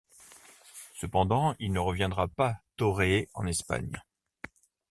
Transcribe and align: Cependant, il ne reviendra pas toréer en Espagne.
Cependant, 0.95 1.53
il 1.59 1.71
ne 1.73 1.77
reviendra 1.79 2.27
pas 2.27 2.57
toréer 2.75 3.29
en 3.35 3.45
Espagne. 3.45 4.01